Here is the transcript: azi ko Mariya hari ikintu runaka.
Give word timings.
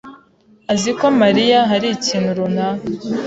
azi 0.73 0.91
ko 0.99 1.05
Mariya 1.21 1.59
hari 1.71 1.87
ikintu 1.97 2.29
runaka. 2.37 2.85